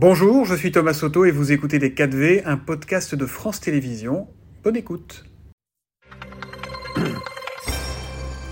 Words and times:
Bonjour, 0.00 0.44
je 0.44 0.54
suis 0.54 0.70
Thomas 0.70 0.94
Soto 0.94 1.24
et 1.24 1.32
vous 1.32 1.50
écoutez 1.50 1.80
Les 1.80 1.90
4V, 1.90 2.42
un 2.44 2.56
podcast 2.56 3.16
de 3.16 3.26
France 3.26 3.58
Télévisions. 3.58 4.28
Bonne 4.62 4.76
écoute. 4.76 5.24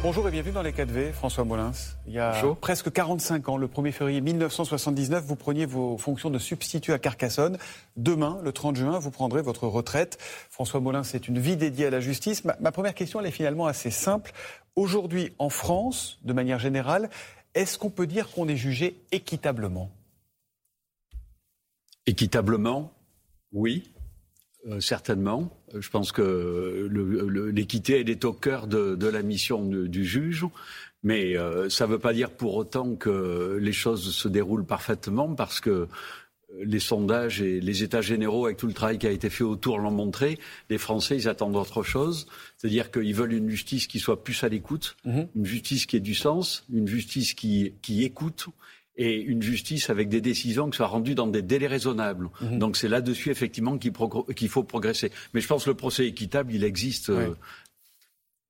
Bonjour 0.02 0.26
et 0.26 0.32
bienvenue 0.32 0.52
dans 0.52 0.62
les 0.62 0.72
4V, 0.72 1.12
François 1.12 1.44
Molins. 1.44 1.70
Il 2.08 2.14
y 2.14 2.18
a 2.18 2.34
presque 2.60 2.90
45 2.90 3.48
ans, 3.48 3.56
le 3.58 3.68
1er 3.68 3.92
février 3.92 4.20
1979, 4.20 5.22
vous 5.24 5.36
preniez 5.36 5.66
vos 5.66 5.96
fonctions 5.98 6.30
de 6.30 6.38
substitut 6.40 6.92
à 6.92 6.98
Carcassonne. 6.98 7.58
Demain, 7.96 8.40
le 8.42 8.50
30 8.50 8.74
juin, 8.74 8.98
vous 8.98 9.12
prendrez 9.12 9.40
votre 9.40 9.68
retraite. 9.68 10.18
François 10.50 10.80
Molins, 10.80 11.04
c'est 11.04 11.28
une 11.28 11.38
vie 11.38 11.56
dédiée 11.56 11.86
à 11.86 11.90
la 11.90 12.00
justice. 12.00 12.44
Ma, 12.44 12.56
ma 12.58 12.72
première 12.72 12.94
question, 12.94 13.20
elle 13.20 13.26
est 13.26 13.30
finalement 13.30 13.68
assez 13.68 13.92
simple. 13.92 14.32
Aujourd'hui, 14.74 15.32
en 15.38 15.50
France, 15.50 16.18
de 16.24 16.32
manière 16.32 16.58
générale, 16.58 17.08
est-ce 17.54 17.78
qu'on 17.78 17.90
peut 17.90 18.08
dire 18.08 18.32
qu'on 18.32 18.48
est 18.48 18.56
jugé 18.56 19.00
équitablement? 19.12 19.92
Équitablement, 22.06 22.92
oui. 23.52 23.90
Euh, 24.68 24.80
certainement. 24.80 25.56
Je 25.78 25.88
pense 25.90 26.10
que 26.10 26.88
l'équité, 27.52 28.00
elle 28.00 28.10
est 28.10 28.24
au 28.24 28.32
cœur 28.32 28.66
de, 28.66 29.06
la 29.06 29.22
mission 29.22 29.64
du 29.64 30.04
juge. 30.04 30.44
Mais 31.02 31.36
euh, 31.36 31.68
ça 31.68 31.86
ne 31.86 31.92
veut 31.92 31.98
pas 32.00 32.12
dire 32.12 32.30
pour 32.30 32.56
autant 32.56 32.96
que 32.96 33.58
les 33.60 33.72
choses 33.72 34.12
se 34.12 34.26
déroulent 34.26 34.66
parfaitement, 34.66 35.34
parce 35.34 35.60
que 35.60 35.86
les 36.62 36.80
sondages 36.80 37.42
et 37.42 37.60
les 37.60 37.82
états 37.82 38.00
généraux, 38.00 38.46
avec 38.46 38.56
tout 38.56 38.66
le 38.66 38.72
travail 38.72 38.98
qui 38.98 39.06
a 39.06 39.10
été 39.10 39.30
fait 39.30 39.44
autour, 39.44 39.78
l'ont 39.78 39.90
montré. 39.90 40.38
Les 40.70 40.78
Français, 40.78 41.16
ils 41.16 41.28
attendent 41.28 41.56
autre 41.56 41.82
chose. 41.82 42.26
C'est-à-dire 42.56 42.90
qu'ils 42.90 43.14
veulent 43.14 43.34
une 43.34 43.50
justice 43.50 43.86
qui 43.86 44.00
soit 44.00 44.24
plus 44.24 44.42
à 44.42 44.48
l'écoute, 44.48 44.96
mhm. 45.04 45.28
une 45.36 45.44
justice 45.44 45.86
qui 45.86 45.96
ait 45.96 46.00
du 46.00 46.14
sens, 46.14 46.64
une 46.72 46.88
justice 46.88 47.34
qui, 47.34 47.74
qui 47.82 48.04
écoute 48.04 48.46
et 48.96 49.20
une 49.20 49.42
justice 49.42 49.90
avec 49.90 50.08
des 50.08 50.20
décisions 50.20 50.70
qui 50.70 50.76
soient 50.76 50.86
rendues 50.86 51.14
dans 51.14 51.26
des 51.26 51.42
délais 51.42 51.66
raisonnables. 51.66 52.28
Mhm. 52.40 52.58
Donc 52.58 52.76
c'est 52.76 52.88
là-dessus 52.88 53.30
effectivement 53.30 53.78
qu'il 53.78 54.48
faut 54.48 54.62
progresser. 54.62 55.10
Mais 55.34 55.40
je 55.40 55.46
pense 55.46 55.64
que 55.64 55.70
le 55.70 55.76
procès 55.76 56.06
équitable, 56.06 56.52
il 56.54 56.64
existe 56.64 57.10
euh, 57.10 57.34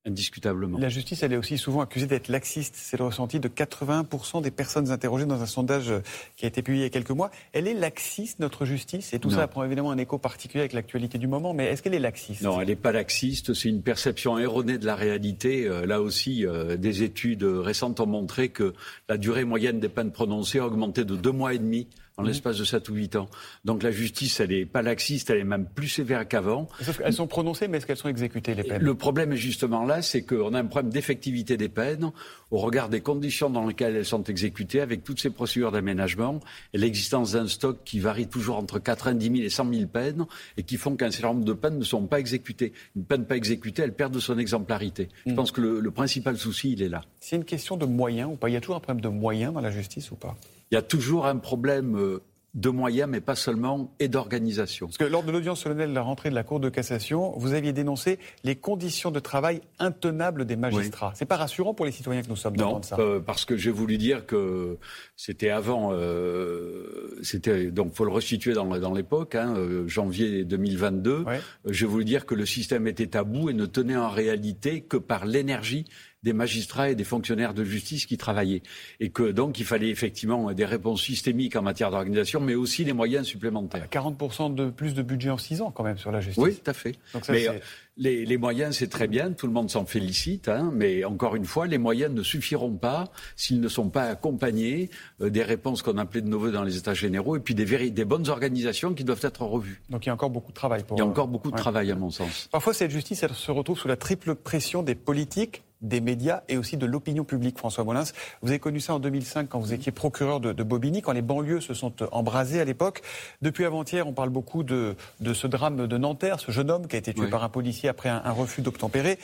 indiscutablement. 0.06 0.78
La 0.78 0.88
justice, 0.88 1.22
elle 1.22 1.32
est 1.32 1.36
aussi 1.36 1.58
souvent 1.58 1.80
accusée 1.80 2.06
d'être 2.06 2.28
laxiste. 2.28 2.74
C'est 2.76 2.98
le 2.98 3.04
ressenti 3.04 3.40
de 3.40 3.48
80% 3.48 4.42
des 4.42 4.50
personnes 4.50 4.90
interrogées 4.90 5.26
dans 5.26 5.42
un 5.42 5.46
sondage 5.46 5.92
qui 6.36 6.44
a 6.44 6.48
été 6.48 6.62
publié 6.62 6.84
il 6.84 6.86
y 6.86 6.86
a 6.86 6.90
quelques 6.90 7.10
mois. 7.10 7.30
Elle 7.52 7.68
est 7.68 7.74
laxiste, 7.74 8.38
notre 8.38 8.64
justice? 8.64 9.12
Et 9.12 9.18
tout 9.18 9.30
ça 9.30 9.46
prend 9.48 9.64
évidemment 9.64 9.90
un 9.90 9.98
écho 9.98 10.18
particulier 10.18 10.60
avec 10.60 10.72
l'actualité 10.72 11.18
du 11.18 11.26
moment. 11.26 11.54
Mais 11.54 11.66
est-ce 11.66 11.82
qu'elle 11.82 11.94
est 11.94 11.98
laxiste? 11.98 12.42
Non, 12.42 12.60
elle 12.60 12.68
n'est 12.68 12.76
pas 12.76 12.92
laxiste. 12.92 13.54
C'est 13.54 13.68
une 13.68 13.82
perception 13.82 14.38
erronée 14.38 14.78
de 14.78 14.86
la 14.86 14.94
réalité. 14.94 15.66
Euh, 15.66 15.86
là 15.86 16.00
aussi, 16.00 16.46
euh, 16.46 16.76
des 16.76 17.02
études 17.02 17.44
récentes 17.44 18.00
ont 18.00 18.06
montré 18.06 18.48
que 18.48 18.74
la 19.08 19.16
durée 19.16 19.44
moyenne 19.44 19.80
des 19.80 19.88
peines 19.88 20.12
prononcées 20.12 20.58
a 20.58 20.66
augmenté 20.66 21.04
de 21.04 21.16
deux 21.16 21.32
mois 21.32 21.54
et 21.54 21.58
demi 21.58 21.88
en 22.16 22.22
mmh. 22.22 22.26
l'espace 22.26 22.58
de 22.58 22.64
7 22.64 22.88
ou 22.88 22.94
8 22.94 23.16
ans. 23.16 23.28
Donc 23.64 23.82
la 23.82 23.90
justice, 23.90 24.40
elle 24.40 24.50
n'est 24.50 24.64
pas 24.64 24.82
laxiste, 24.82 25.30
elle 25.30 25.38
est 25.38 25.44
même 25.44 25.66
plus 25.66 25.88
sévère 25.88 26.26
qu'avant. 26.26 26.68
Sauf 26.80 26.98
qu'elles 26.98 27.12
sont 27.12 27.26
prononcées, 27.26 27.68
mais 27.68 27.78
est-ce 27.78 27.86
qu'elles 27.86 27.96
sont 27.96 28.08
exécutées, 28.08 28.54
les 28.54 28.62
peines? 28.62 28.82
Le 28.82 28.94
problème 28.94 29.32
est 29.32 29.36
justement 29.36 29.84
là, 29.84 30.02
c'est 30.02 30.22
qu'on 30.22 30.54
a 30.54 30.60
un 30.60 30.64
problème 30.64 30.90
d'effectivité 30.90 31.56
des 31.56 31.68
peines 31.68 32.10
au 32.50 32.58
regard 32.58 32.88
des 32.88 33.00
conditions 33.00 33.50
dans 33.50 33.66
lesquelles 33.66 33.96
elles 33.96 34.04
sont 34.04 34.22
exécutées, 34.24 34.80
avec 34.80 35.04
toutes 35.04 35.20
ces 35.20 35.30
procédures 35.30 35.72
d'aménagement 35.72 36.40
et 36.72 36.78
l'existence 36.78 37.32
d'un 37.32 37.48
stock 37.48 37.80
qui 37.84 37.98
varie 37.98 38.28
toujours 38.28 38.56
entre 38.56 38.78
90 38.78 39.24
000 39.24 39.36
et 39.38 39.50
100 39.50 39.72
000 39.72 39.86
peines 39.86 40.24
et 40.56 40.62
qui 40.62 40.76
font 40.76 40.96
qu'un 40.96 41.10
certain 41.10 41.34
nombre 41.34 41.44
de 41.44 41.52
peines 41.52 41.78
ne 41.78 41.84
sont 41.84 42.06
pas 42.06 42.20
exécutées. 42.20 42.72
Une 42.94 43.04
peine 43.04 43.26
pas 43.26 43.36
exécutée, 43.36 43.82
elle 43.82 43.94
perd 43.94 44.14
de 44.14 44.20
son 44.20 44.38
exemplarité. 44.38 45.08
Je 45.26 45.32
mmh. 45.32 45.34
pense 45.34 45.52
que 45.52 45.60
le, 45.60 45.80
le 45.80 45.90
principal 45.90 46.38
souci, 46.38 46.72
il 46.72 46.82
est 46.82 46.88
là. 46.88 47.02
C'est 47.20 47.36
une 47.36 47.44
question 47.44 47.76
de 47.76 47.84
moyens 47.84 48.30
ou 48.32 48.36
pas? 48.36 48.48
Il 48.48 48.52
y 48.52 48.56
a 48.56 48.60
toujours 48.60 48.76
un 48.76 48.80
problème 48.80 49.02
de 49.02 49.08
moyens 49.08 49.52
dans 49.52 49.60
la 49.60 49.70
justice 49.70 50.10
ou 50.10 50.16
pas? 50.16 50.36
Il 50.70 50.74
y 50.74 50.78
a 50.78 50.82
toujours 50.82 51.26
un 51.26 51.36
problème 51.36 51.96
euh, 51.96 52.22
de 52.56 52.70
moyens, 52.70 53.08
mais 53.08 53.20
pas 53.20 53.34
seulement, 53.34 53.92
et 54.00 54.08
d'organisation. 54.08 54.86
Parce 54.86 54.96
que 54.96 55.04
lors 55.04 55.22
de 55.22 55.30
l'audience 55.30 55.60
solennelle 55.60 55.90
de 55.90 55.94
la 55.94 56.00
rentrée 56.00 56.30
de 56.30 56.34
la 56.34 56.42
Cour 56.42 56.58
de 56.58 56.70
cassation, 56.70 57.34
vous 57.36 57.52
aviez 57.52 57.74
dénoncé 57.74 58.18
les 58.44 58.56
conditions 58.56 59.10
de 59.10 59.20
travail 59.20 59.60
intenables 59.78 60.46
des 60.46 60.56
magistrats. 60.56 61.12
C'est 61.14 61.26
pas 61.26 61.36
rassurant 61.36 61.74
pour 61.74 61.84
les 61.84 61.92
citoyens 61.92 62.22
que 62.22 62.28
nous 62.28 62.36
sommes 62.36 62.56
non, 62.56 62.80
ça. 62.80 62.96
Euh, 62.98 63.20
parce 63.20 63.44
que 63.44 63.58
j'ai 63.58 63.70
voulu 63.70 63.98
dire 63.98 64.24
que 64.24 64.78
c'était 65.16 65.50
avant, 65.50 65.90
euh, 65.92 67.18
c'était 67.22 67.70
donc 67.70 67.92
faut 67.92 68.06
le 68.06 68.10
resituer 68.10 68.54
dans, 68.54 68.64
dans 68.78 68.94
l'époque, 68.94 69.34
hein, 69.34 69.54
euh, 69.54 69.86
janvier 69.86 70.44
2022. 70.44 71.26
J'ai 71.66 71.86
voulu 71.86 72.06
dire 72.06 72.24
que 72.24 72.34
le 72.34 72.46
système 72.46 72.86
était 72.86 73.08
tabou 73.08 73.50
et 73.50 73.54
ne 73.54 73.66
tenait 73.66 73.96
en 73.96 74.08
réalité 74.08 74.80
que 74.80 74.96
par 74.96 75.26
l'énergie 75.26 75.84
des 76.22 76.32
magistrats 76.32 76.90
et 76.90 76.94
des 76.94 77.04
fonctionnaires 77.04 77.54
de 77.54 77.64
justice 77.64 78.06
qui 78.06 78.16
travaillaient. 78.16 78.62
Et 79.00 79.10
que 79.10 79.30
donc 79.30 79.58
il 79.58 79.64
fallait 79.64 79.90
effectivement 79.90 80.52
des 80.52 80.64
réponses 80.64 81.02
systémiques 81.02 81.56
en 81.56 81.62
matière 81.62 81.90
d'organisation, 81.90 82.40
mais 82.40 82.54
aussi 82.54 82.84
des 82.84 82.92
moyens 82.92 83.26
supplémentaires. 83.26 83.86
40% 83.90 84.54
de 84.54 84.70
plus 84.70 84.94
de 84.94 85.02
budget 85.02 85.30
en 85.30 85.38
6 85.38 85.62
ans 85.62 85.70
quand 85.70 85.84
même 85.84 85.98
sur 85.98 86.10
la 86.10 86.20
justice. 86.20 86.42
Oui, 86.42 86.54
tout 86.54 86.70
à 86.70 86.74
fait. 86.74 86.96
mais, 87.28 87.48
euh, 87.48 87.52
les, 87.98 88.26
les, 88.26 88.36
moyens, 88.36 88.76
c'est 88.76 88.88
très 88.88 89.08
bien, 89.08 89.32
tout 89.32 89.46
le 89.46 89.52
monde 89.52 89.70
s'en 89.70 89.86
félicite, 89.86 90.48
hein, 90.48 90.70
mais 90.74 91.04
encore 91.04 91.34
une 91.34 91.46
fois, 91.46 91.66
les 91.66 91.78
moyens 91.78 92.12
ne 92.12 92.22
suffiront 92.22 92.76
pas 92.76 93.10
s'ils 93.36 93.60
ne 93.60 93.68
sont 93.68 93.88
pas 93.88 94.04
accompagnés 94.04 94.90
euh, 95.22 95.30
des 95.30 95.42
réponses 95.42 95.82
qu'on 95.82 95.96
appelait 95.96 96.20
de 96.20 96.28
nos 96.28 96.38
voeux 96.38 96.52
dans 96.52 96.62
les 96.62 96.76
États 96.76 96.92
généraux 96.92 97.36
et 97.36 97.40
puis 97.40 97.54
des, 97.54 97.90
des 97.90 98.04
bonnes 98.04 98.28
organisations 98.28 98.92
qui 98.92 99.04
doivent 99.04 99.20
être 99.22 99.42
revues. 99.42 99.80
Donc 99.88 100.04
il 100.04 100.08
y 100.08 100.10
a 100.10 100.14
encore 100.14 100.30
beaucoup 100.30 100.52
de 100.52 100.56
travail 100.56 100.84
pour. 100.84 100.96
Il 100.98 101.00
y 101.00 101.02
a 101.02 101.06
encore 101.06 101.28
beaucoup 101.28 101.50
de 101.50 101.56
travail, 101.56 101.90
à 101.90 101.96
mon 101.96 102.10
sens. 102.10 102.48
Parfois, 102.52 102.74
cette 102.74 102.90
justice, 102.90 103.22
elle 103.22 103.32
se 103.32 103.50
retrouve 103.50 103.78
sous 103.78 103.88
la 103.88 103.96
triple 103.96 104.34
pression 104.34 104.82
des 104.82 104.94
politiques, 104.94 105.62
des 105.82 106.00
médias 106.00 106.42
et 106.48 106.56
aussi 106.56 106.76
de 106.76 106.86
l'opinion 106.86 107.24
publique, 107.24 107.58
François 107.58 107.84
Molins. 107.84 108.04
Vous 108.42 108.48
avez 108.48 108.58
connu 108.58 108.80
ça 108.80 108.94
en 108.94 108.98
2005 108.98 109.48
quand 109.48 109.58
vous 109.58 109.72
étiez 109.72 109.92
procureur 109.92 110.40
de, 110.40 110.62
Bobigny, 110.62 111.02
quand 111.02 111.12
les 111.12 111.22
banlieues 111.22 111.60
se 111.60 111.74
sont 111.74 111.92
embrasées 112.12 112.60
à 112.60 112.64
l'époque. 112.64 113.02
Depuis 113.42 113.64
avant-hier, 113.64 114.06
on 114.06 114.12
parle 114.12 114.30
beaucoup 114.30 114.62
de, 114.62 114.96
de, 115.20 115.34
ce 115.34 115.46
drame 115.46 115.86
de 115.86 115.98
Nanterre, 115.98 116.40
ce 116.40 116.50
jeune 116.50 116.70
homme 116.70 116.86
qui 116.88 116.96
a 116.96 116.98
été 116.98 117.14
tué 117.14 117.28
par 117.28 117.44
un 117.44 117.48
policier 117.48 117.88
après 117.88 118.08
un, 118.08 118.30
refus 118.32 118.62
d'obtempérer. 118.62 119.18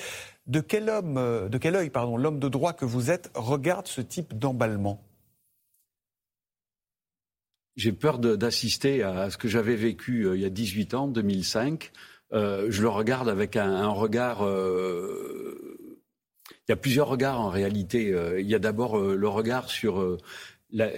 De 0.46 0.60
quel 0.60 0.88
homme, 0.88 1.18
euh, 1.18 1.48
de 1.48 1.58
quel 1.58 1.76
œil, 1.76 1.90
pardon, 1.90 2.16
l'homme 2.16 2.38
de 2.38 2.48
droit 2.48 2.72
que 2.72 2.84
vous 2.84 3.10
êtes 3.10 3.30
regarde 3.34 3.86
ce 3.86 4.00
type 4.00 4.36
d'emballement? 4.36 5.00
J'ai 7.76 7.92
peur 7.92 8.19
d'assister 8.19 9.02
à 9.02 9.30
ce 9.30 9.38
que 9.38 9.48
j'avais 9.48 9.76
vécu 9.76 10.26
euh, 10.26 10.36
il 10.36 10.42
y 10.42 10.44
a 10.44 10.50
18 10.50 10.94
ans, 10.94 11.08
2005. 11.08 11.90
Euh, 12.32 12.66
je 12.70 12.82
le 12.82 12.88
regarde 12.88 13.28
avec 13.28 13.56
un, 13.56 13.88
regard 13.88 14.42
y 16.72 16.74
a 16.74 16.76
plusieurs 16.76 17.08
regards 17.08 17.40
en 17.40 17.50
réalité. 17.50 18.12
Euh, 18.12 18.40
il 18.40 18.46
y 18.46 18.54
a 18.54 18.58
d'abord 18.58 18.98
euh, 18.98 19.14
le 19.14 19.28
regard 19.28 19.68
sur 19.68 20.00
euh, 20.00 20.18
la 20.72 20.88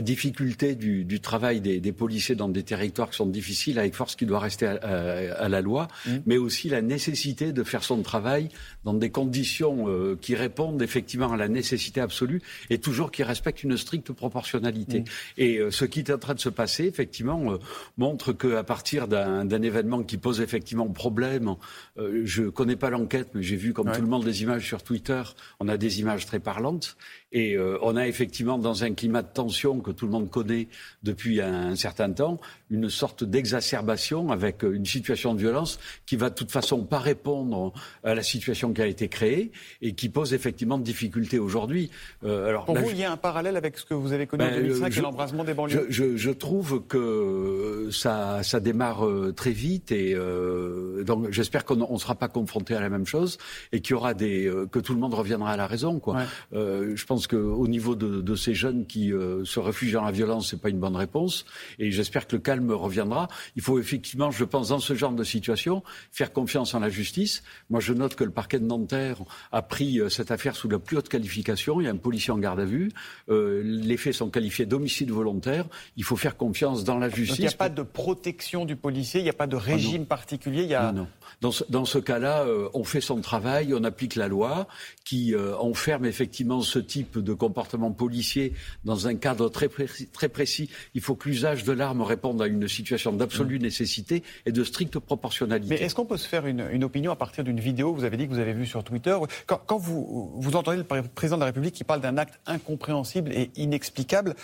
difficulté 0.00 0.74
du, 0.74 1.04
du 1.04 1.20
travail 1.20 1.60
des, 1.60 1.80
des, 1.80 1.92
policiers 1.92 2.34
dans 2.34 2.48
des 2.48 2.62
territoires 2.62 3.10
qui 3.10 3.16
sont 3.16 3.26
difficiles, 3.26 3.78
avec 3.78 3.94
force 3.94 4.16
qui 4.16 4.26
doit 4.26 4.40
rester 4.40 4.66
à, 4.66 4.74
à, 4.74 5.48
la 5.48 5.60
loi, 5.60 5.88
mmh. 6.06 6.10
mais 6.26 6.38
aussi 6.38 6.68
la 6.68 6.82
nécessité 6.82 7.52
de 7.52 7.62
faire 7.62 7.82
son 7.82 8.02
travail 8.02 8.48
dans 8.84 8.94
des 8.94 9.10
conditions 9.10 9.88
euh, 9.88 10.16
qui 10.20 10.34
répondent 10.34 10.80
effectivement 10.82 11.32
à 11.32 11.36
la 11.36 11.48
nécessité 11.48 12.00
absolue 12.00 12.42
et 12.70 12.78
toujours 12.78 13.10
qui 13.10 13.22
respectent 13.22 13.64
une 13.64 13.76
stricte 13.76 14.12
proportionnalité. 14.12 15.00
Mmh. 15.00 15.04
Et 15.38 15.58
euh, 15.58 15.70
ce 15.70 15.84
qui 15.84 16.00
est 16.00 16.10
en 16.10 16.18
train 16.18 16.34
de 16.34 16.40
se 16.40 16.48
passer, 16.48 16.84
effectivement, 16.84 17.52
euh, 17.52 17.58
montre 17.96 18.32
qu'à 18.32 18.62
partir 18.62 19.08
d'un 19.08 19.62
événement 19.62 20.02
qui 20.02 20.16
pose 20.16 20.40
effectivement 20.40 20.86
problème, 20.88 21.56
je 21.96 22.44
connais 22.44 22.76
pas 22.76 22.90
l'enquête, 22.90 23.28
mais 23.34 23.42
j'ai 23.42 23.56
vu 23.56 23.72
comme 23.72 23.90
tout 23.90 24.00
le 24.00 24.06
monde 24.06 24.24
des 24.24 24.42
images 24.42 24.66
sur 24.66 24.82
Twitter, 24.82 25.22
on 25.60 25.68
a 25.68 25.76
des 25.76 26.00
images 26.00 26.26
très 26.26 26.40
parlantes, 26.40 26.96
et 27.32 27.58
on 27.58 27.96
a 27.96 28.06
effectivement 28.06 28.58
dans 28.58 28.84
un 28.84 28.94
climat 28.94 29.22
de 29.22 29.32
tension 29.32 29.65
que 29.74 29.90
tout 29.90 30.06
le 30.06 30.12
monde 30.12 30.30
connaît 30.30 30.68
depuis 31.02 31.40
un, 31.40 31.76
certain 31.76 32.10
temps, 32.12 32.38
une 32.70 32.88
sorte 32.88 33.24
d'exacerbation 33.24 34.30
avec 34.30 34.62
une 34.62 34.86
situation 34.86 35.34
de 35.34 35.40
violence 35.40 35.78
qui 36.06 36.16
va 36.16 36.30
de 36.30 36.34
toute 36.34 36.50
façon 36.50 36.84
pas 36.84 36.98
répondre 36.98 37.72
à 38.04 38.14
la 38.14 38.22
situation 38.22 38.72
qui 38.72 38.82
a 38.82 38.86
été 38.86 39.08
créée 39.08 39.50
et 39.82 39.92
qui 39.94 40.08
pose 40.08 40.34
effectivement 40.34 40.78
de 40.78 40.84
difficultés 40.84 41.38
aujourd'hui. 41.38 41.90
Euh, 42.24 42.48
alors, 42.48 42.64
Pour 42.64 42.76
vous, 42.76 42.90
il 42.90 42.98
y 42.98 43.04
a 43.04 43.12
un 43.12 43.16
parallèle 43.16 43.56
avec 43.56 43.78
ce 43.78 43.84
que 43.84 43.94
vous 43.94 44.12
avez 44.12 44.26
connu 44.26 44.44
en 44.44 44.50
2005 44.50 44.80
ben, 44.80 44.98
et 44.98 45.00
l'embrasement 45.00 45.44
des 45.44 45.54
banlieues 45.54 45.86
je, 45.88 46.16
je, 46.16 46.30
trouve 46.30 46.82
que 46.86 47.88
ça, 47.90 48.42
ça 48.42 48.60
démarre 48.60 49.06
euh, 49.06 49.32
très 49.34 49.50
vite 49.50 49.92
et 49.92 50.14
euh, 50.14 51.04
donc 51.04 51.30
j'espère 51.30 51.64
qu'on 51.64 51.92
ne 51.92 51.98
sera 51.98 52.14
pas 52.14 52.28
confronté 52.28 52.74
à 52.74 52.80
la 52.80 52.88
même 52.88 53.06
chose 53.06 53.38
et 53.72 53.80
qu'il 53.80 53.92
y 53.92 53.94
aura 53.94 54.14
des 54.14 54.52
que 54.70 54.78
tout 54.78 54.94
le 54.94 55.00
monde 55.00 55.14
reviendra 55.14 55.52
à 55.52 55.56
la 55.56 55.66
raison. 55.66 55.98
Quoi. 55.98 56.22
je 56.52 57.04
pense 57.04 57.26
qu'au 57.26 57.66
niveau 57.68 57.94
de, 57.94 58.20
de, 58.20 58.34
ces 58.34 58.54
jeunes 58.54 58.86
qui 58.86 59.12
se 59.44 59.55
réfugient 59.58 59.94
dans 59.94 60.04
la 60.04 60.12
violence, 60.12 60.50
c'est 60.50 60.60
pas 60.60 60.68
une 60.68 60.80
bonne 60.80 60.96
réponse 60.96 61.44
et 61.78 61.90
j'espère 61.90 62.26
que 62.26 62.36
le 62.36 62.42
calme 62.42 62.70
reviendra. 62.72 63.28
Il 63.56 63.62
faut 63.62 63.78
effectivement, 63.78 64.30
je 64.30 64.44
pense, 64.44 64.68
dans 64.68 64.78
ce 64.78 64.94
genre 64.94 65.12
de 65.12 65.24
situation, 65.24 65.82
faire 66.12 66.32
confiance 66.32 66.74
en 66.74 66.80
la 66.80 66.88
justice. 66.88 67.42
Moi, 67.70 67.80
je 67.80 67.92
note 67.92 68.14
que 68.14 68.24
le 68.24 68.30
parquet 68.30 68.58
de 68.58 68.64
Nanterre 68.64 69.18
a 69.52 69.62
pris 69.62 70.00
euh, 70.00 70.08
cette 70.08 70.30
affaire 70.30 70.56
sous 70.56 70.68
la 70.68 70.78
plus 70.78 70.96
haute 70.96 71.08
qualification. 71.08 71.80
Il 71.80 71.84
y 71.84 71.88
a 71.88 71.90
un 71.90 71.96
policier 71.96 72.32
en 72.32 72.38
garde 72.38 72.60
à 72.60 72.64
vue. 72.64 72.90
Euh, 73.28 73.62
les 73.64 73.96
faits 73.96 74.14
sont 74.14 74.30
qualifiés 74.30 74.66
d'homicide 74.66 75.10
volontaire. 75.10 75.66
Il 75.96 76.04
faut 76.04 76.16
faire 76.16 76.36
confiance 76.36 76.84
dans 76.84 76.98
la 76.98 77.08
justice. 77.08 77.38
il 77.38 77.42
n'y 77.42 77.48
a 77.48 77.52
pas 77.52 77.68
de 77.68 77.82
protection 77.82 78.64
du 78.64 78.76
policier, 78.76 79.20
il 79.20 79.24
n'y 79.24 79.30
a 79.30 79.34
pas 79.34 79.46
de 79.46 79.56
régime 79.56 80.02
ah 80.04 80.08
particulier. 80.08 80.62
Il 80.62 80.70
y 80.70 80.74
a... 80.74 80.92
non, 80.92 81.08
Dans 81.40 81.52
ce, 81.52 81.64
dans 81.68 81.84
ce 81.84 81.98
cas-là, 81.98 82.44
euh, 82.44 82.68
on 82.74 82.84
fait 82.84 83.00
son 83.00 83.20
travail, 83.20 83.74
on 83.74 83.84
applique 83.84 84.14
la 84.14 84.28
loi 84.28 84.66
qui 85.04 85.34
enferme 85.36 86.04
effectivement 86.04 86.62
ce 86.62 86.78
type 86.78 87.18
de 87.18 87.32
comportement 87.32 87.92
policier 87.92 88.54
dans 88.84 89.06
un 89.06 89.14
cadre 89.14 89.45
très 89.48 89.68
précis. 89.68 90.08
Très 90.08 90.28
précis. 90.28 90.70
Il 90.94 91.00
faut 91.00 91.14
que 91.14 91.28
l'usage 91.28 91.64
de 91.64 91.72
l'arme 91.72 92.02
réponde 92.02 92.40
à 92.42 92.46
une 92.46 92.68
situation 92.68 93.12
d'absolue 93.12 93.58
mmh. 93.58 93.62
nécessité 93.62 94.22
et 94.44 94.52
de 94.52 94.64
stricte 94.64 94.98
proportionnalité. 94.98 95.74
Mais 95.74 95.80
est-ce 95.82 95.94
qu'on 95.94 96.06
peut 96.06 96.16
se 96.16 96.28
faire 96.28 96.46
une, 96.46 96.84
opinion 96.84 97.10
à 97.10 97.16
partir 97.16 97.44
d'une 97.44 97.60
vidéo 97.60 97.92
que 97.92 97.98
vous 97.98 98.04
avez 98.04 98.16
dit 98.16 98.26
que 98.26 98.32
vous 98.32 98.38
avez 98.38 98.52
vue 98.52 98.66
sur 98.66 98.84
Twitter 98.84 99.16
Quand, 99.46 99.60
quand 99.66 99.78
vous, 99.78 100.32
vous 100.36 100.56
entendez 100.56 100.78
le 100.78 100.84
président 100.84 101.36
de 101.36 101.40
la 101.40 101.46
République 101.46 101.74
qui 101.74 101.84
parle 101.84 102.00
d'un 102.00 102.16
acte 102.18 102.38
incompréhensible 102.46 103.32
et 103.32 103.50
inexplicable, 103.56 104.34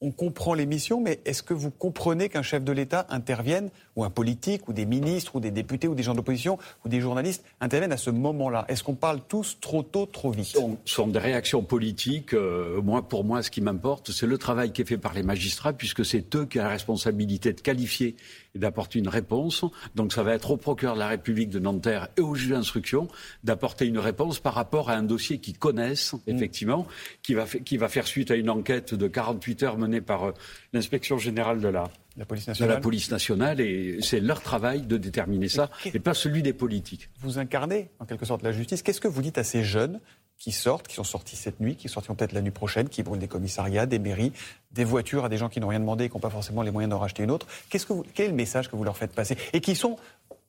on 0.00 0.10
comprend 0.10 0.52
les 0.54 0.66
missions, 0.66 1.00
mais 1.00 1.20
est-ce 1.24 1.42
que 1.42 1.54
vous 1.54 1.70
comprenez 1.70 2.28
qu'un 2.28 2.42
chef 2.42 2.62
de 2.62 2.72
l'État 2.72 3.06
intervienne, 3.08 3.70
ou 3.96 4.04
un 4.04 4.10
politique, 4.10 4.68
ou 4.68 4.74
des 4.74 4.84
ministres, 4.84 5.36
ou 5.36 5.40
des 5.40 5.50
députés, 5.50 5.88
ou 5.88 5.94
des 5.94 6.02
gens 6.02 6.14
d'opposition, 6.14 6.58
ou 6.84 6.88
des 6.88 7.00
journalistes 7.00 7.44
interviennent 7.60 7.92
à 7.92 7.96
ce 7.96 8.10
moment-là? 8.10 8.66
Est-ce 8.68 8.84
qu'on 8.84 8.94
parle 8.94 9.20
tous 9.26 9.58
trop 9.60 9.82
tôt, 9.82 10.04
trop 10.04 10.30
vite? 10.30 10.56
Ce 10.84 10.94
sont 10.94 11.06
des 11.06 11.18
réactions 11.18 11.62
politiques. 11.62 12.34
Euh, 12.34 12.82
moi, 12.82 13.08
pour 13.08 13.24
moi, 13.24 13.42
ce 13.42 13.50
qui 13.50 13.62
m'importe, 13.62 14.12
c'est 14.12 14.26
le 14.26 14.36
travail 14.36 14.72
qui 14.72 14.82
est 14.82 14.86
fait 14.86 14.98
par 14.98 15.14
les 15.14 15.22
magistrats, 15.22 15.72
puisque 15.72 16.04
c'est 16.04 16.34
eux 16.34 16.44
qui 16.44 16.60
ont 16.60 16.64
la 16.64 16.68
responsabilité 16.68 17.54
de 17.54 17.60
qualifier 17.60 18.16
et 18.56 18.58
d'apporter 18.58 18.98
une 18.98 19.08
réponse. 19.08 19.64
Donc 19.94 20.12
ça 20.12 20.22
va 20.22 20.34
être 20.34 20.50
au 20.50 20.56
procureur 20.56 20.94
de 20.94 21.00
la 21.00 21.08
République 21.08 21.50
de 21.50 21.58
Nanterre 21.58 22.08
et 22.16 22.20
au 22.20 22.34
juge 22.34 22.50
d'instruction 22.50 23.08
d'apporter 23.44 23.86
une 23.86 23.98
réponse 23.98 24.40
par 24.40 24.54
rapport 24.54 24.90
à 24.90 24.94
un 24.94 25.02
dossier 25.02 25.38
qu'ils 25.38 25.58
connaissent, 25.58 26.14
mm. 26.14 26.18
effectivement, 26.26 26.86
qui, 27.22 27.34
va 27.34 27.46
qui 27.46 27.76
va 27.76 27.88
faire 27.88 28.06
suite 28.06 28.30
à 28.30 28.36
une 28.36 28.50
enquête 28.50 28.94
de 28.94 29.06
48 29.06 29.62
heures 29.62 29.78
menée 29.78 30.00
par 30.00 30.24
euh, 30.24 30.32
l'inspection 30.72 31.18
générale 31.18 31.60
de 31.60 31.68
la, 31.68 31.90
police 32.26 32.48
nationale. 32.48 32.70
De 32.70 32.74
la 32.74 32.80
police 32.80 33.10
nationale 33.10 33.60
et 33.60 33.98
c'est 34.00 34.20
leur 34.20 34.40
travail 34.40 34.82
de 34.82 34.96
déterminer 34.96 35.48
ça 35.48 35.70
et 35.84 35.98
pas 35.98 36.14
celui 36.14 36.42
des 36.42 36.52
politiques. 36.52 37.10
Vous 37.20 37.38
incarnez 37.38 37.90
en 37.98 38.06
quelque 38.06 38.24
sorte 38.24 38.42
la 38.42 38.52
justice. 38.52 38.82
Qu'est-ce 38.82 39.00
que 39.00 39.08
vous 39.08 39.22
dites 39.22 39.38
à 39.38 39.44
ces 39.44 39.62
jeunes 39.62 40.00
qui 40.38 40.52
sortent, 40.52 40.86
qui 40.86 40.94
sont 40.94 41.04
sortis 41.04 41.36
cette 41.36 41.60
nuit, 41.60 41.76
qui 41.76 41.88
sortiront 41.88 42.14
peut-être 42.14 42.32
la 42.32 42.42
nuit 42.42 42.50
prochaine, 42.50 42.88
qui 42.88 43.02
brûlent 43.02 43.20
des 43.20 43.28
commissariats, 43.28 43.86
des 43.86 43.98
mairies, 43.98 44.32
des 44.72 44.84
voitures 44.84 45.24
à 45.24 45.28
des 45.28 45.38
gens 45.38 45.48
qui 45.48 45.60
n'ont 45.60 45.68
rien 45.68 45.80
demandé 45.80 46.04
et 46.04 46.08
qui 46.08 46.14
n'ont 46.14 46.20
pas 46.20 46.30
forcément 46.30 46.62
les 46.62 46.70
moyens 46.70 46.90
d'en 46.90 46.98
racheter 46.98 47.22
une 47.22 47.30
autre. 47.30 47.46
Que 47.70 47.78
quel 48.14 48.26
est 48.26 48.28
le 48.28 48.34
message 48.34 48.70
que 48.70 48.76
vous 48.76 48.84
leur 48.84 48.96
faites 48.96 49.12
passer 49.12 49.36
Et 49.52 49.60
qui 49.60 49.74
sont 49.74 49.96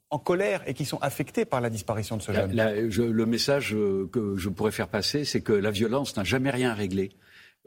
en 0.09 0.19
colère 0.19 0.61
et 0.67 0.73
qui 0.73 0.85
sont 0.85 0.97
affectés 0.99 1.45
par 1.45 1.61
la 1.61 1.69
disparition 1.69 2.17
de 2.17 2.21
ce 2.21 2.31
jeune? 2.31 2.51
le 2.51 3.25
message 3.25 3.73
euh, 3.73 4.09
que 4.11 4.37
je 4.37 4.49
pourrais 4.49 4.71
faire 4.71 4.87
passer, 4.87 5.25
c'est 5.25 5.41
que 5.41 5.53
la 5.53 5.71
violence 5.71 6.15
n'a 6.15 6.23
jamais 6.23 6.49
rien 6.49 6.73
réglé. 6.73 7.11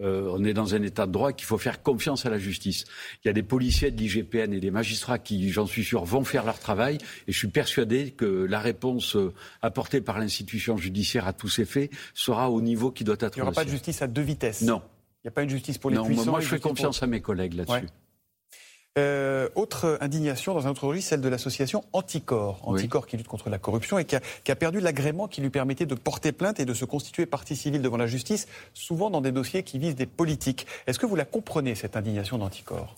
Euh, 0.01 0.31
on 0.33 0.45
est 0.45 0.55
dans 0.55 0.75
un 0.75 0.83
état 0.83 1.07
de 1.07 1.13
droit 1.13 1.33
qu'il 1.33 1.47
faut 1.47 1.59
faire 1.59 1.83
confiance 1.83 2.27
à 2.27 2.31
la 2.31 2.39
justice. 2.39 2.85
Il 3.25 3.29
y 3.29 3.31
a 3.31 3.33
des 3.33 3.43
policiers 3.43 3.91
de 3.91 3.99
l'IGPN 3.99 4.53
et 4.53 4.61
des 4.61 4.71
magistrats 4.71 5.19
qui, 5.19 5.51
j'en 5.51 5.67
suis 5.67 5.85
sûr, 5.85 6.05
vont 6.05 6.25
faire 6.25 6.45
leur 6.45 6.59
travail. 6.59 6.99
Et 7.27 7.33
je 7.33 7.39
suis 7.39 7.49
persuadé 7.49 8.13
que 8.13 8.25
la 8.25 8.61
réponse 8.61 9.17
euh, 9.17 9.33
apportée 9.63 10.01
par 10.01 10.19
l'institution 10.19 10.77
judiciaire 10.77 11.27
à 11.27 11.33
tous 11.33 11.49
ces 11.49 11.65
faits 11.65 11.91
sera 12.15 12.51
au 12.51 12.61
niveau 12.61 12.91
qui 12.91 13.05
doit 13.05 13.17
être. 13.21 13.37
Il 13.37 13.41
n'y 13.41 13.43
aura 13.43 13.53
pas 13.53 13.65
de 13.65 13.71
justice 13.71 14.03
à 14.03 14.07
deux 14.07 14.23
vitesses. 14.23 14.63
Non. 14.63 14.83
Il 15.23 15.27
n'y 15.27 15.29
a 15.29 15.33
pas 15.33 15.43
une 15.43 15.51
justice 15.51 15.77
pour 15.77 15.91
les 15.91 15.97
non, 15.97 16.05
puissants. 16.05 16.31
Moi, 16.31 16.41
je 16.41 16.49
fais 16.49 16.61
confiance 16.61 17.03
à 17.03 17.07
mes 17.07 17.21
collègues 17.21 17.55
là-dessus. 17.55 17.87
Euh, 18.99 19.49
autre 19.55 19.99
indignation 20.01 20.53
dans 20.53 20.67
un 20.67 20.71
autre 20.71 20.85
registre, 20.85 21.11
celle 21.11 21.21
de 21.21 21.29
l'association 21.29 21.85
Anticor. 21.93 22.61
Anticor 22.65 23.07
qui 23.07 23.17
lutte 23.17 23.29
contre 23.29 23.49
la 23.49 23.59
corruption 23.59 24.01
et 24.01 24.05
qui 24.05 24.17
a, 24.17 24.57
perdu 24.57 24.81
l'agrément 24.81 25.29
qui 25.29 25.41
lui 25.41 25.51
permettait 25.51 25.87
de 25.87 25.95
porter 25.95 26.33
plainte 26.33 26.59
et 26.59 26.65
de 26.65 26.75
se 26.75 26.85
constituer 26.85 27.25
partie 27.25 27.55
civile 27.55 27.83
devant 27.83 27.99
la 27.99 28.09
justice, 28.09 28.49
souvent 28.75 29.09
dans 29.09 29.21
des 29.21 29.31
dossiers 29.31 29.63
qui 29.63 29.79
visent 29.79 29.95
des 29.95 30.07
politiques. 30.07 30.67
Est-ce 30.89 30.99
que 30.99 31.07
vous 31.07 31.15
la 31.15 31.25
comprenez, 31.25 31.77
cette 31.77 31.97
indignation 31.97 32.37
d'Anticor? 32.39 32.97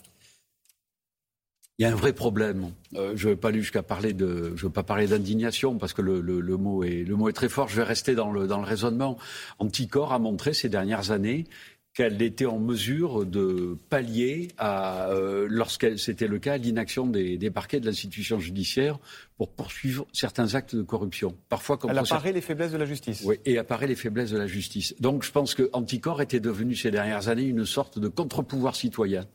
Il 1.79 1.83
y 1.83 1.85
a 1.85 1.91
un 1.91 1.95
vrai 1.95 2.13
problème. 2.13 2.71
Euh, 2.95 3.13
je 3.15 3.27
ne 3.27 3.33
veux 3.33 3.39
pas 3.39 3.51
jusqu'à 3.51 3.81
parler 3.81 4.13
de, 4.13 4.53
je 4.55 4.65
veux 4.65 4.71
pas 4.71 4.83
parler 4.83 5.07
d'indignation 5.07 5.77
parce 5.77 5.93
que 5.93 6.03
le, 6.03 6.21
mot 6.57 6.83
est, 6.83 7.03
le 7.03 7.15
mot 7.15 7.29
est 7.29 7.33
très 7.33 7.49
fort. 7.49 7.67
Je 7.67 7.75
vais 7.77 7.83
rester 7.83 8.13
dans 8.13 8.31
le, 8.31 8.45
dans 8.45 8.59
le 8.59 8.65
raisonnement. 8.65 9.17
Anticor 9.57 10.13
a 10.13 10.19
montré 10.19 10.53
ces 10.53 10.69
dernières 10.69 11.11
années 11.11 11.45
qu'elle 11.93 12.21
était 12.23 12.47
en 12.47 12.57
mesure 12.57 13.25
de 13.25 13.77
pallier 13.89 14.47
à, 14.57 15.09
euh, 15.09 15.47
lorsque 15.49 15.97
c'était 15.99 16.27
le 16.27 16.39
cas, 16.39 16.57
l'inaction 16.57 17.05
des, 17.05 17.37
des, 17.37 17.51
parquets 17.51 17.79
de 17.79 17.85
l'institution 17.85 18.39
judiciaire 18.39 18.97
pour 19.37 19.51
poursuivre 19.51 20.07
certains 20.11 20.55
actes 20.55 20.75
de 20.75 20.81
corruption. 20.81 21.35
Parfois, 21.49 21.77
Elle 21.87 21.97
apparaît 21.97 22.31
les 22.31 22.41
faiblesses 22.41 22.71
de 22.71 22.77
la 22.77 22.85
justice. 22.85 23.21
Oui, 23.25 23.35
et 23.45 23.59
apparaît 23.59 23.87
les 23.87 23.95
faiblesses 23.95 24.31
de 24.31 24.37
la 24.37 24.47
justice. 24.47 24.95
Donc, 24.99 25.23
je 25.23 25.31
pense 25.31 25.53
que 25.53 25.69
Anticor 25.73 26.21
était 26.21 26.39
devenu 26.39 26.75
ces 26.75 26.89
dernières 26.89 27.27
années 27.27 27.43
une 27.43 27.65
sorte 27.65 27.99
de 27.99 28.07
contre-pouvoir 28.07 28.75
citoyen 28.75 29.27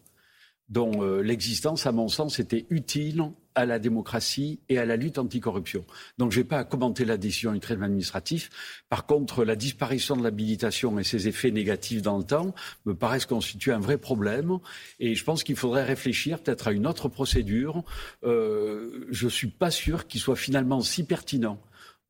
dont 0.69 1.03
euh, 1.03 1.23
l'existence, 1.23 1.87
à 1.87 1.93
mon 1.93 2.09
sens, 2.09 2.39
était 2.39 2.67
utile 2.71 3.23
à 3.55 3.67
la 3.67 3.81
démocratie 3.81 4.61
et 4.69 4.79
à 4.79 4.85
la 4.85 4.97
lutte 4.97 5.19
anticorruption. 5.19 5.85
Donc 6.17 6.31
je 6.31 6.39
n'ai 6.39 6.45
pas 6.45 6.59
à 6.59 6.65
commenter 6.65 7.05
la 7.05 7.17
décision 7.17 7.53
du 7.53 7.59
tribunal 7.59 7.91
administratif. 7.91 8.51
Par 8.89 9.05
contre, 9.05 9.45
la 9.45 9.57
disparition 9.57 10.17
de 10.17 10.23
l'habilitation 10.23 10.97
et 10.99 11.05
ses 11.05 11.27
effets 11.27 11.51
négatifs 11.51 12.01
dans 12.01 12.19
le 12.19 12.25
temps 12.25 12.55
me 12.87 12.95
paraissent 12.95 13.27
constituer 13.27 13.73
un 13.73 13.81
vrai 13.81 13.99
problème. 13.99 14.59
Et 15.01 15.17
je 15.17 15.25
pense 15.25 15.43
qu'il 15.43 15.57
faudrait 15.57 15.85
réfléchir 15.85 16.39
peut-être 16.41 16.69
à 16.69 16.73
une 16.73 16.87
autre 16.87 17.09
procédure. 17.09 17.83
Euh, 18.23 19.07
je 19.11 19.25
ne 19.25 19.31
suis 19.31 19.49
pas 19.49 19.73
sûr 19.73 20.07
qu'il 20.07 20.21
soit 20.21 20.37
finalement 20.37 20.81
si 20.81 21.03
pertinent 21.03 21.61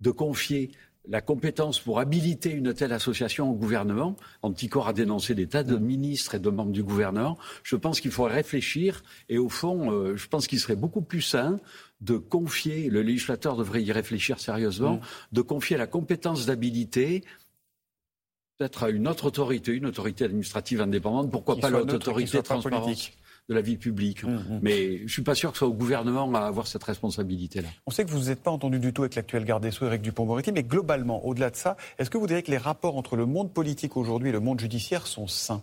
de 0.01 0.11
confier 0.11 0.71
la 1.09 1.21
compétence 1.21 1.81
pour 1.81 2.01
habiliter 2.01 2.51
une 2.51 2.75
telle 2.75 2.93
association 2.93 3.51
au 3.51 3.55
gouvernement. 3.55 4.17
Anticor 4.43 4.89
a 4.89 4.93
dénoncé 4.93 5.35
des 5.35 5.47
tas 5.47 5.63
de 5.63 5.77
ministres 5.77 6.35
et 6.35 6.39
de 6.39 6.51
membres 6.51 6.73
du 6.73 6.83
gouvernement. 6.83 7.39
Je 7.63 7.77
pense 7.77 8.01
qu'il 8.01 8.11
faudrait 8.11 8.35
réfléchir 8.35 9.03
et 9.29 9.39
au 9.39 9.49
fond, 9.49 9.91
euh, 9.91 10.17
je 10.17 10.29
pense 10.29 10.47
qu'il 10.47 10.61
serait 10.61 10.77
beaucoup 10.77 11.03
plus 11.03 11.23
sain 11.23 11.59
de 12.01 12.17
confier, 12.17 12.91
le 12.91 13.03
législateur 13.03 13.57
devrait 13.57 13.83
y 13.83 13.91
réfléchir 13.91 14.39
sérieusement, 14.39 15.01
de 15.33 15.41
confier 15.41 15.77
la 15.77 15.89
compétence 15.89 16.47
d'habiliter 16.47 17.25
peut-être 18.57 18.85
à 18.85 18.91
une 18.91 19.09
autre 19.09 19.27
autorité, 19.27 19.73
une 19.73 19.87
autorité 19.87 20.25
administrative 20.25 20.81
indépendante, 20.81 21.31
pourquoi 21.31 21.57
pas 21.57 21.71
l'autre 21.71 21.95
autorité 21.95 22.39
de 22.39 22.43
transparence 22.43 23.13
de 23.49 23.55
la 23.55 23.61
vie 23.61 23.77
publique. 23.77 24.25
Mmh, 24.25 24.31
mmh. 24.31 24.61
Mais 24.63 24.99
je 24.99 25.03
ne 25.05 25.09
suis 25.09 25.23
pas 25.23 25.35
sûr 25.35 25.51
que 25.51 25.57
ce 25.57 25.61
soit 25.61 25.69
au 25.69 25.75
gouvernement 25.75 26.33
à 26.35 26.41
avoir 26.41 26.67
cette 26.67 26.85
responsabilité-là. 26.85 27.69
On 27.87 27.91
sait 27.91 28.05
que 28.05 28.11
vous 28.11 28.29
n'êtes 28.29 28.43
pas 28.43 28.51
entendu 28.51 28.79
du 28.79 28.93
tout 28.93 29.03
avec 29.03 29.15
l'actuel 29.15 29.45
garde 29.45 29.63
des 29.63 29.71
Sceaux, 29.71 29.87
Éric 29.87 30.03
Dupont-Moretti, 30.03 30.53
mais 30.53 30.63
globalement, 30.63 31.25
au-delà 31.25 31.51
de 31.51 31.57
ça, 31.57 31.77
est-ce 31.99 32.11
que 32.11 32.19
vous 32.19 32.27
direz 32.27 32.43
que 32.43 32.51
les 32.51 32.59
rapports 32.59 32.97
entre 32.97 33.17
le 33.17 33.27
monde 33.27 33.53
politique 33.53 33.97
aujourd'hui 33.97 34.29
et 34.29 34.33
le 34.33 34.41
monde 34.41 34.61
judiciaire 34.61 35.07
sont 35.07 35.27
sains? 35.27 35.63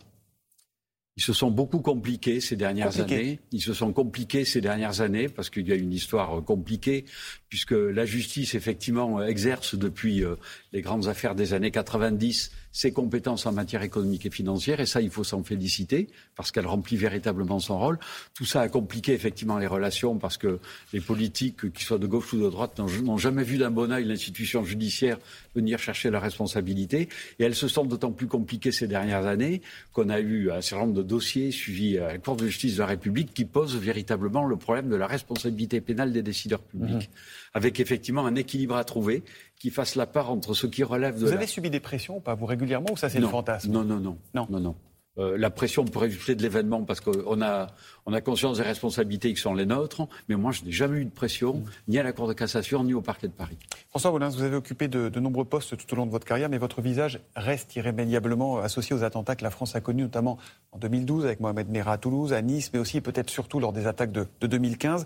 Ils 1.17 1.23
se 1.23 1.31
sont 1.31 1.49
beaucoup 1.49 1.79
compliqués 1.79 2.41
ces 2.41 2.57
dernières 2.57 2.99
années. 2.99 3.39
Ils 3.53 3.61
se 3.61 3.73
sont 3.73 3.93
compliqués 3.93 4.43
ces 4.43 4.59
dernières 4.59 4.99
années 4.99 5.29
parce 5.29 5.49
qu'il 5.49 5.65
y 5.65 5.71
a 5.71 5.75
une 5.75 5.93
histoire 5.93 6.43
compliquée, 6.43 7.05
puisque 7.47 7.71
la 7.71 8.05
justice, 8.05 8.53
effectivement, 8.53 9.23
exerce 9.23 9.75
depuis 9.75 10.25
euh, 10.25 10.35
les 10.73 10.81
grandes 10.81 11.07
affaires 11.07 11.33
des 11.33 11.53
années 11.53 11.71
90 11.71 12.51
ses 12.75 12.91
compétences 12.91 13.45
en 13.45 13.53
matière 13.53 13.83
économique 13.83 14.25
et 14.25 14.29
financière, 14.29 14.81
et 14.81 14.85
ça, 14.85 14.99
il 14.99 15.09
faut 15.09 15.23
s'en 15.23 15.41
féliciter, 15.45 16.09
parce 16.35 16.51
qu'elle 16.51 16.67
remplit 16.67 16.97
véritablement 16.97 17.61
son 17.61 17.79
rôle. 17.79 17.97
Tout 18.33 18.43
ça 18.43 18.59
a 18.59 18.67
compliqué 18.67 19.13
effectivement 19.13 19.57
les 19.57 19.65
relations, 19.65 20.17
parce 20.17 20.37
que 20.37 20.59
les 20.91 20.99
politiques, 20.99 21.71
qu'ils 21.71 21.85
soient 21.85 21.99
de 21.99 22.05
gauche 22.05 22.33
ou 22.33 22.37
de 22.37 22.49
droite, 22.49 22.77
n'ont 22.77 23.17
jamais 23.17 23.43
vu 23.43 23.57
d'un 23.57 23.71
bon 23.71 23.93
œil 23.93 24.03
l'institution 24.03 24.65
judiciaire 24.65 25.19
venir 25.55 25.79
chercher 25.79 26.09
la 26.09 26.19
responsabilité, 26.19 27.07
et 27.39 27.45
elles 27.45 27.55
se 27.55 27.69
sont 27.69 27.85
d'autant 27.85 28.11
plus 28.11 28.27
compliquées 28.27 28.73
ces 28.73 28.89
dernières 28.89 29.25
années 29.25 29.61
qu'on 29.93 30.09
a 30.09 30.19
eu 30.19 30.51
un 30.51 30.59
certain 30.59 30.83
nombre 30.83 30.97
de 30.97 31.03
dossiers 31.03 31.51
suivis 31.51 31.97
à 31.97 32.07
la 32.07 32.17
Cour 32.17 32.35
de 32.35 32.45
justice 32.45 32.75
de 32.75 32.81
la 32.81 32.87
République 32.87 33.33
qui 33.33 33.45
posent 33.45 33.77
véritablement 33.77 34.43
le 34.43 34.57
problème 34.57 34.89
de 34.89 34.97
la 34.97 35.07
responsabilité 35.07 35.79
pénale 35.79 36.11
des 36.11 36.23
décideurs 36.23 36.61
publics, 36.61 37.09
mmh. 37.09 37.53
avec 37.53 37.79
effectivement 37.79 38.25
un 38.25 38.35
équilibre 38.35 38.75
à 38.75 38.83
trouver 38.83 39.23
qui 39.59 39.69
fasse 39.69 39.95
la 39.95 40.05
part 40.05 40.29
entre 40.29 40.53
ce 40.53 40.67
qui 40.67 40.83
relève 40.83 41.17
de. 41.17 41.25
Vous 41.25 41.31
avez 41.31 41.47
subi 41.47 41.69
des 41.69 41.79
pressions, 41.79 42.19
pas? 42.19 42.35
Vous 42.35 42.45
régulièrement, 42.65 42.91
ou 42.91 42.97
ça 42.97 43.09
c'est 43.09 43.19
le 43.19 43.27
fantasme 43.27 43.71
Non, 43.71 43.83
non, 43.83 43.99
non, 43.99 44.17
non, 44.33 44.47
non, 44.49 44.59
non. 44.59 44.75
Euh, 45.17 45.37
la 45.37 45.49
pression 45.49 45.85
pourrait 45.85 46.07
résulter 46.07 46.35
de 46.35 46.41
l'événement 46.41 46.83
parce 46.83 46.99
qu'on 46.99 47.41
a, 47.41 47.67
on 48.05 48.11
a 48.11 48.19
conscience 48.19 48.57
des 48.57 48.63
responsabilités 48.63 49.33
qui 49.33 49.39
sont 49.39 49.53
les 49.53 49.65
nôtres, 49.65 50.07
mais 50.27 50.35
moi 50.35 50.51
je 50.51 50.65
n'ai 50.65 50.73
jamais 50.73 50.97
eu 50.99 51.05
de 51.05 51.09
pression, 51.09 51.53
mm. 51.53 51.63
ni 51.87 51.99
à 51.99 52.03
la 52.03 52.11
Cour 52.11 52.27
de 52.27 52.33
cassation, 52.33 52.83
ni 52.83 52.93
au 52.93 53.01
parquet 53.01 53.27
de 53.27 53.33
Paris. 53.33 53.57
François 53.89 54.11
Bollins, 54.11 54.29
vous 54.29 54.43
avez 54.43 54.57
occupé 54.57 54.89
de, 54.89 55.07
de, 55.07 55.19
nombreux 55.21 55.45
postes 55.45 55.77
tout 55.77 55.93
au 55.93 55.95
long 55.95 56.05
de 56.05 56.11
votre 56.11 56.25
carrière, 56.25 56.49
mais 56.49 56.57
votre 56.57 56.81
visage 56.81 57.21
reste 57.35 57.75
irrémédiablement 57.77 58.57
associé 58.57 58.93
aux 58.93 59.05
attentats 59.05 59.37
que 59.37 59.43
la 59.43 59.51
France 59.51 59.73
a 59.75 59.79
connus, 59.79 60.03
notamment 60.03 60.37
en 60.73 60.79
2012 60.79 61.23
avec 61.25 61.39
Mohamed 61.39 61.69
Merah 61.69 61.93
à 61.93 61.97
Toulouse, 61.97 62.33
à 62.33 62.41
Nice, 62.41 62.71
mais 62.73 62.79
aussi 62.79 62.99
peut-être 62.99 63.29
surtout 63.29 63.61
lors 63.61 63.71
des 63.71 63.87
attaques 63.87 64.11
de, 64.11 64.27
de 64.41 64.47
2015. 64.47 65.05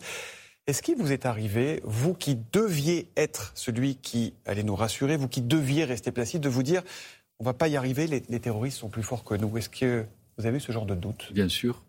Est-ce 0.70 0.84
qu'il 0.84 0.98
vous 0.98 1.12
est 1.12 1.26
arrivé, 1.26 1.82
vous 1.84 2.14
qui 2.14 2.38
deviez 2.52 3.10
être 3.18 3.52
celui 3.56 3.96
qui 3.96 4.36
allait 4.46 4.62
nous 4.62 4.76
rassurer, 4.76 5.18
vous 5.18 5.28
qui 5.28 5.42
deviez 5.42 5.84
rester 5.84 6.12
placide, 6.12 6.42
de 6.42 6.50
vous 6.50 6.62
dire 6.62 6.84
on 7.40 7.44
va 7.44 7.54
pas 7.54 7.68
y 7.68 7.78
arriver, 7.78 8.08
les, 8.08 8.40
terroristes 8.40 8.78
sont 8.78 8.90
plus 8.90 9.04
forts 9.04 9.24
que 9.24 9.34
nous 9.34 9.58
Est-ce 9.58 9.70
que 9.70 10.06
vous 10.38 10.46
avez 10.46 10.58
eu 10.58 10.62
ce 10.62 10.72
genre 10.72 10.86
de 10.86 10.96
doute? 10.96 11.32
Bien 11.32 11.50
sûr. 11.50 11.84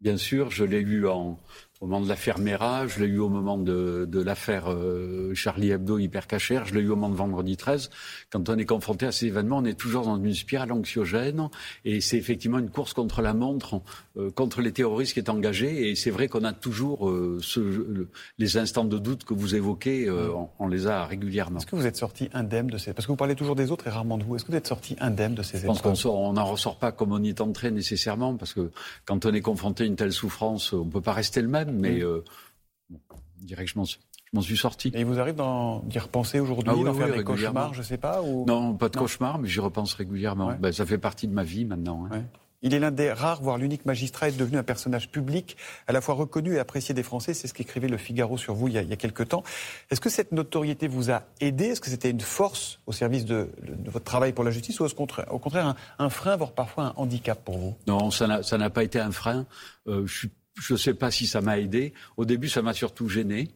Bien 0.00 0.18
sûr, 0.18 0.50
je 0.50 0.64
l'ai 0.64 0.80
eu 0.80 1.06
en, 1.06 1.38
au 1.80 1.86
moment 1.86 2.00
de 2.00 2.08
l'affaire 2.08 2.38
Mera, 2.38 2.86
je 2.86 3.00
l'ai 3.00 3.06
eu 3.06 3.18
au 3.18 3.28
moment 3.28 3.58
de, 3.58 4.08
l'affaire 4.24 4.70
euh, 4.70 5.34
Charlie 5.34 5.70
Hebdo 5.70 5.98
hyper 5.98 6.26
cachère, 6.26 6.64
je 6.64 6.74
l'ai 6.74 6.80
eu 6.80 6.88
au 6.88 6.96
moment 6.96 7.10
de 7.10 7.16
vendredi 7.16 7.56
13. 7.56 7.90
Quand 8.30 8.48
on 8.48 8.56
est 8.56 8.64
confronté 8.64 9.04
à 9.04 9.12
ces 9.12 9.26
événements, 9.26 9.58
on 9.58 9.64
est 9.64 9.78
toujours 9.78 10.04
dans 10.04 10.16
une 10.16 10.34
spirale 10.34 10.72
anxiogène 10.72 11.48
et 11.84 12.00
c'est 12.00 12.16
effectivement 12.16 12.58
une 12.58 12.70
course 12.70 12.94
contre 12.94 13.20
la 13.20 13.34
montre, 13.34 13.82
euh, 14.16 14.30
contre 14.30 14.62
les 14.62 14.72
terroristes 14.72 15.12
qui 15.12 15.18
est 15.18 15.28
engagée. 15.28 15.90
Et 15.90 15.96
c'est 15.96 16.10
vrai 16.10 16.28
qu'on 16.28 16.44
a 16.44 16.54
toujours 16.54 17.10
euh, 17.10 17.38
ce, 17.42 18.06
les 18.38 18.56
instants 18.56 18.84
de 18.84 18.98
doute 18.98 19.24
que 19.24 19.34
vous 19.34 19.54
évoquez, 19.54 20.10
on, 20.58 20.68
les 20.68 20.86
a 20.86 21.04
régulièrement. 21.04 21.58
Est-ce 21.58 21.66
que 21.66 21.76
vous 21.76 21.86
êtes 21.86 21.96
sorti 21.96 22.28
indemne 22.32 22.68
de 22.68 22.78
ces... 22.78 22.94
Parce 22.94 23.06
que 23.06 23.12
vous 23.12 23.16
parlez 23.16 23.34
toujours 23.34 23.54
des 23.54 23.70
autres 23.70 23.86
et 23.86 23.90
rarement 23.90 24.16
de 24.16 24.24
vous. 24.24 24.36
Est-ce 24.36 24.44
que 24.44 24.50
vous 24.50 24.56
êtes 24.56 24.66
sorti 24.66 24.96
indemne 24.98 25.34
de 25.34 25.42
ces 25.42 25.58
événements 25.58 25.74
Je 25.74 25.82
pense 25.82 26.02
qu'on 26.02 26.32
n'en 26.32 26.44
ressort 26.44 26.78
pas 26.78 26.90
comme 26.90 27.12
on 27.12 27.22
y 27.22 27.28
est 27.28 27.40
entré 27.40 27.70
nécessairement 27.70 28.34
parce 28.36 28.54
que 28.54 28.70
quand 29.04 29.26
on 29.26 29.34
est 29.34 29.42
confronté 29.42 29.84
à 29.84 29.86
une 29.86 29.96
telle 29.96 30.12
souffrance, 30.12 30.72
on 30.72 30.86
ne 30.86 30.90
peut 30.90 31.00
pas 31.00 31.12
rester 31.12 31.42
le 31.42 31.48
même 31.48 31.65
mais 31.72 32.00
je 32.00 33.44
dirais 33.44 33.64
que 33.64 33.70
je 33.70 33.78
m'en 33.78 34.40
suis 34.40 34.56
sorti. 34.56 34.88
Et 34.94 35.00
il 35.00 35.06
vous 35.06 35.18
arrive 35.18 35.36
d'y 35.84 35.98
repenser 35.98 36.40
aujourd'hui, 36.40 36.72
ah 36.74 36.84
d'en 36.84 36.94
faire 36.94 37.12
des 37.12 37.24
cauchemars, 37.24 37.74
je 37.74 37.80
ne 37.80 37.84
sais 37.84 37.98
pas 37.98 38.22
ou... 38.22 38.44
Non, 38.46 38.74
pas 38.74 38.88
de 38.88 38.96
cauchemars, 38.96 39.38
mais 39.38 39.48
j'y 39.48 39.60
repense 39.60 39.94
régulièrement. 39.94 40.54
Ben, 40.58 40.72
ça 40.72 40.86
fait 40.86 40.98
partie 40.98 41.28
de 41.28 41.32
ma 41.32 41.44
vie 41.44 41.64
maintenant. 41.64 42.06
Hein. 42.10 42.22
Il 42.62 42.74
est 42.74 42.78
l'un 42.78 42.90
des 42.90 43.12
rares, 43.12 43.42
voire 43.42 43.58
l'unique 43.58 43.84
magistrat, 43.84 44.28
est 44.28 44.36
devenu 44.36 44.56
un 44.56 44.62
personnage 44.62 45.10
public, 45.10 45.56
à 45.86 45.92
la 45.92 46.00
fois 46.00 46.14
reconnu 46.14 46.54
et 46.54 46.58
apprécié 46.58 46.94
des 46.94 47.02
Français. 47.02 47.34
C'est 47.34 47.46
ce 47.46 47.54
qu'écrivait 47.54 47.88
Le 47.88 47.98
Figaro 47.98 48.38
sur 48.38 48.54
vous 48.54 48.68
il 48.68 48.74
y 48.74 48.78
a, 48.78 48.82
il 48.82 48.96
quelques 48.96 49.28
temps. 49.28 49.44
Est-ce 49.90 50.00
que 50.00 50.08
cette 50.08 50.32
notoriété 50.32 50.88
vous 50.88 51.10
a 51.10 51.24
aidé? 51.40 51.66
Est-ce 51.66 51.80
que 51.80 51.90
c'était 51.90 52.10
une 52.10 52.20
force 52.20 52.80
au 52.86 52.92
service 52.92 53.24
de, 53.24 53.50
votre 53.84 54.04
travail 54.04 54.32
pour 54.32 54.42
la 54.42 54.50
justice 54.50 54.80
ou 54.80 54.84
au 54.84 55.38
contraire, 55.38 55.76
un, 55.98 56.08
frein, 56.08 56.36
voire 56.36 56.52
parfois 56.52 56.86
un 56.86 56.92
handicap 56.96 57.44
pour 57.44 57.58
vous? 57.58 57.76
Non, 57.86 58.10
ça 58.10 58.26
n'a 58.26 58.70
pas 58.70 58.82
été 58.82 58.98
un 58.98 59.12
frein. 59.12 59.46
Euh, 59.86 60.06
je 60.06 60.18
suis 60.18 60.30
je 60.58 60.72
ne 60.74 60.78
sais 60.78 60.94
pas 60.94 61.10
si 61.10 61.26
ça 61.26 61.40
m'a 61.40 61.58
aidé. 61.58 61.92
Au 62.16 62.24
début, 62.24 62.48
ça 62.48 62.62
m'a 62.62 62.72
surtout 62.72 63.08
gêné. 63.08 63.50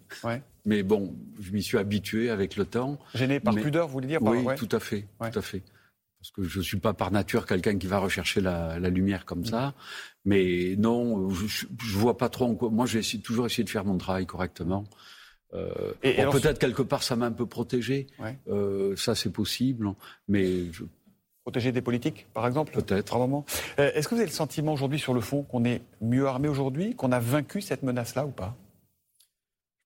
Mais 0.67 0.83
bon, 0.83 1.17
je 1.41 1.53
m'y 1.53 1.63
suis 1.63 1.79
habitué 1.79 2.31
avec 2.31 2.57
le 2.57 2.65
temps. 2.65 2.99
Gêné 3.15 3.41
par 3.41 3.55
pudeur, 3.55 3.87
vous 3.87 3.95
voulez 3.95 4.09
dire 4.09 4.23
Oui, 4.23 4.45
tout 4.57 4.69
à 4.73 4.81
fait, 4.81 5.07
tout 5.19 5.39
à 5.39 5.43
fait. 5.43 5.63
Parce 6.21 6.33
que 6.33 6.43
je 6.43 6.59
ne 6.59 6.63
suis 6.63 6.77
pas 6.77 6.93
par 6.93 7.11
nature 7.11 7.47
quelqu'un 7.47 7.79
qui 7.79 7.87
va 7.87 7.99
rechercher 7.99 8.43
la, 8.43 8.79
lumière 8.91 9.25
comme 9.25 9.45
ça. 9.45 9.75
Mais 10.27 10.75
non, 10.77 11.31
je 11.31 11.67
ne 11.67 11.99
vois 11.99 12.19
pas 12.19 12.29
trop. 12.29 12.71
Moi, 12.71 12.87
j'ai 12.87 13.03
toujours 13.21 13.47
essayé 13.47 13.65
de 13.65 13.71
faire 13.71 13.85
mon 13.85 13.97
travail 13.97 14.27
correctement. 14.27 14.85
Euh, 15.55 15.93
peut-être 16.03 16.59
quelque 16.59 16.83
part, 16.83 17.03
ça 17.03 17.17
m'a 17.17 17.27
un 17.27 17.33
peu 17.33 17.47
protégé. 17.47 18.07
Euh, 18.49 18.95
ça, 18.97 19.15
c'est 19.15 19.33
possible. 19.33 19.95
Mais 20.29 20.71
je 20.73 20.85
Protéger 21.43 21.73
des 21.73 21.81
politiques, 21.81 22.27
par 22.35 22.47
exemple 22.47 22.73
Peut-être. 22.73 23.17
Euh, 23.17 23.91
est-ce 23.95 24.09
que 24.09 24.15
vous 24.15 24.21
avez 24.21 24.29
le 24.29 24.35
sentiment 24.35 24.73
aujourd'hui, 24.73 24.99
sur 24.99 25.15
le 25.15 25.21
fond, 25.21 25.43
qu'on 25.43 25.65
est 25.65 25.81
mieux 26.03 26.27
armé 26.27 26.49
aujourd'hui, 26.49 26.95
qu'on 26.95 27.13
a 27.13 27.19
vaincu 27.19 27.63
cette 27.63 27.83
menace-là 27.83 28.27
ou 28.27 28.31
pas? 28.31 28.55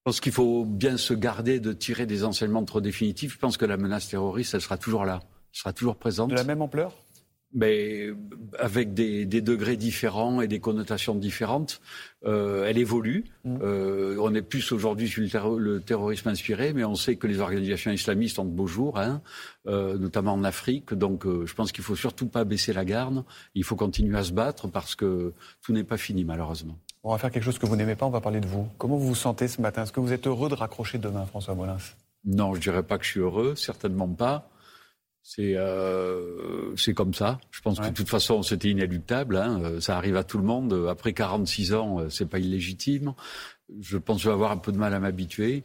Je 0.07 0.11
pense 0.11 0.21
qu'il 0.21 0.33
faut 0.33 0.65
bien 0.65 0.97
se 0.97 1.15
garder 1.15 1.61
de 1.61 1.73
tirer 1.73 2.07
des 2.07 2.25
enseignements 2.25 2.65
trop 2.65 2.81
définitifs. 2.81 3.35
Je 3.35 3.39
pense 3.39 3.57
que 3.57 3.65
la 3.65 3.77
menace 3.77 4.09
terroriste, 4.09 4.55
elle 4.55 4.61
sera 4.61 4.77
toujours 4.77 5.05
là, 5.05 5.21
elle 5.23 5.59
sera 5.59 5.73
toujours 5.73 5.97
présente. 5.97 6.31
De 6.31 6.35
la 6.35 6.45
même 6.45 6.61
ampleur? 6.61 6.93
Mais 7.55 8.09
avec 8.59 8.95
des, 8.95 9.25
degrés 9.25 9.77
différents 9.77 10.41
et 10.41 10.49
des 10.49 10.61
connotations 10.61 11.15
différentes. 11.15 11.81
Euh, 12.27 12.65
elle 12.67 12.79
évolue. 12.79 13.25
Mm. 13.45 13.59
Euh, 13.63 14.17
on 14.21 14.35
est 14.35 14.43
plus 14.43 14.73
aujourd'hui 14.73 15.09
sur 15.09 15.59
le, 15.59 15.81
terrorisme 15.81 16.29
inspiré, 16.29 16.73
mais 16.73 16.85
on 16.85 16.95
sait 16.95 17.17
que 17.17 17.27
les 17.27 17.41
organisations 17.41 17.93
islamistes 17.93 18.39
ont 18.39 18.45
de 18.45 18.51
beaux 18.51 18.67
jours, 18.67 18.99
hein, 18.99 19.23
euh, 19.67 19.97
notamment 19.99 20.33
en 20.33 20.45
Afrique. 20.45 20.95
Donc 20.95 21.25
je 21.27 21.55
pense 21.55 21.71
qu'il 21.73 21.85
faut 21.85 21.97
surtout 21.97 22.27
pas 22.27 22.45
baisser 22.45 22.73
la 22.73 22.85
garde. 22.85 23.25
Il 23.55 23.65
faut 23.65 23.77
continuer 23.77 24.19
à 24.19 24.25
se 24.25 24.33
battre 24.33 24.69
parce 24.69 24.95
que 24.95 25.33
tout 25.63 25.73
n'est 25.73 25.85
pas 25.85 25.97
fini, 25.97 26.25
malheureusement. 26.25 26.77
On 27.05 27.13
va 27.13 27.19
faire 27.19 27.31
quelque 27.31 27.45
chose 27.45 27.59
que 27.59 27.67
vous 27.67 27.77
n'aimez 27.77 27.97
pas, 27.97 28.07
on 28.07 28.11
va 28.11 28.21
parler 28.21 28.41
de 28.41 28.47
vous. 28.47 28.67
Comment 28.79 28.97
vous 28.97 29.09
vous 29.09 29.15
sentez 29.15 29.47
ce 29.47 29.61
matin? 29.61 29.83
Est-ce 29.83 29.93
que 29.93 30.01
vous 30.01 30.13
êtes 30.13 30.27
heureux 30.27 30.49
de 30.49 30.55
raccrocher 30.55 30.99
demain, 30.99 31.27
François 31.27 31.55
Molins? 31.55 31.77
Non, 32.25 32.55
je 32.55 32.61
dirais 32.61 32.83
pas 32.83 32.97
que 32.97 33.05
je 33.05 33.11
suis 33.11 33.21
heureux, 33.21 33.55
certainement 33.55 34.09
pas. 34.09 34.49
C'est 35.27 35.55
euh, 35.57 36.75
comme 36.95 37.15
ça. 37.15 37.41
Je 37.51 37.63
pense 37.63 37.81
que 37.81 37.89
de 37.89 37.95
toute 37.95 38.11
façon, 38.11 38.43
c'était 38.43 38.69
inéluctable. 38.69 39.37
Hein. 39.39 39.59
Euh, 39.65 39.81
ça 39.81 39.97
arrive 39.97 40.19
à 40.19 40.23
tout 40.23 40.37
le 40.37 40.45
monde. 40.45 40.87
Après 40.89 41.15
46 41.15 41.73
ans, 41.73 41.99
euh, 41.99 42.11
c'est 42.11 42.27
pas 42.27 42.39
illégitime. 42.39 43.15
Je 43.81 43.97
pense 43.97 44.19
que 44.19 44.25
je 44.25 44.29
vais 44.29 44.35
avoir 44.35 44.53
un 44.53 44.59
peu 44.59 44.71
de 44.71 44.77
mal 44.77 44.93
à 44.93 45.01
m'habituer. 45.01 45.65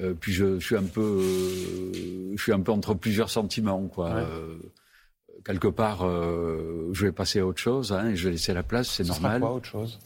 Euh, 0.00 0.14
puis 0.14 0.32
je, 0.32 0.60
je, 0.60 0.64
suis 0.64 0.76
un 0.76 0.84
peu, 0.84 1.00
euh, 1.00 2.32
je 2.36 2.40
suis 2.40 2.52
un 2.52 2.60
peu 2.60 2.70
entre 2.70 2.94
plusieurs 2.94 3.30
sentiments, 3.30 3.88
quoi. 3.88 4.24
quelque 5.44 5.66
part, 5.66 6.08
je 6.08 7.04
vais 7.04 7.10
passer 7.10 7.40
à 7.40 7.46
autre 7.46 7.58
chose 7.58 7.92
hein, 7.92 8.10
et 8.10 8.16
je 8.16 8.26
vais 8.26 8.30
laisser 8.30 8.54
la 8.54 8.62
place. 8.62 8.90
C'est 8.90 9.08
normal. 9.08 9.40
Sera 9.40 9.40
quoi 9.40 9.56
autre 9.56 9.66
chose? 9.66 9.98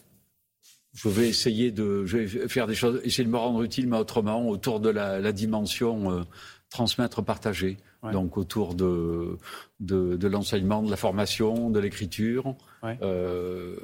Je 0.95 1.09
vais 1.11 1.29
essayer 1.29 1.73
de, 1.73 2.07
je 2.07 2.19
vais 2.19 2.49
faire 2.49 2.67
des 2.67 2.75
choses, 2.75 3.03
essayer 3.05 3.25
de 3.25 3.31
me 3.31 3.37
rendre 3.37 3.63
utile, 3.63 3.87
mais 3.87 3.99
autrement, 3.99 4.49
autour 4.49 4.81
de 4.81 4.89
la, 4.89 5.21
la 5.21 5.33
dimension 5.33 6.25
transmettre, 6.71 7.23
partager. 7.23 7.77
Donc 8.13 8.37
autour 8.37 8.75
de, 8.75 9.39
de, 9.81 10.29
l'enseignement, 10.29 10.83
de 10.83 10.91
la 10.91 10.97
formation, 10.97 11.71
de 11.71 11.81
l'écriture. 11.81 12.55
Euh, 12.85 13.77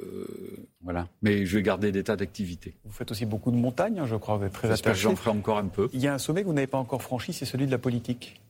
voilà. 0.81 1.07
Mais 1.21 1.45
je 1.45 1.57
vais 1.57 1.63
garder 1.63 1.91
des 1.91 2.03
tas 2.03 2.15
d'activités. 2.15 2.75
Vous 2.85 2.91
faites 2.91 3.11
aussi 3.11 3.25
beaucoup 3.25 3.51
de 3.51 3.55
montagnes, 3.55 3.99
hein, 3.99 4.05
je 4.05 4.15
crois. 4.15 4.37
Vous 4.37 4.45
êtes 4.45 4.53
très 4.53 4.71
attaché. 4.71 5.01
J'en 5.01 5.15
ferai 5.15 5.31
encore 5.31 5.57
un 5.57 5.67
peu. 5.67 5.89
Il 5.93 5.99
y 5.99 6.07
a 6.07 6.13
un 6.13 6.17
sommet 6.17 6.41
que 6.41 6.47
vous 6.47 6.53
n'avez 6.53 6.67
pas 6.67 6.77
encore 6.77 7.01
franchi, 7.01 7.33
c'est 7.33 7.45
celui 7.45 7.65
de 7.65 7.71
la 7.71 7.79
politique. 7.79 8.41